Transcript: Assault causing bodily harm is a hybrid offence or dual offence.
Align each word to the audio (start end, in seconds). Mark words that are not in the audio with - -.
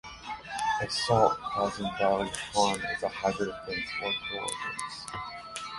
Assault 0.81 1.37
causing 1.41 1.85
bodily 1.99 2.31
harm 2.55 2.81
is 2.97 3.03
a 3.03 3.07
hybrid 3.09 3.49
offence 3.49 3.91
or 4.03 4.11
dual 4.31 4.45
offence. 4.45 5.05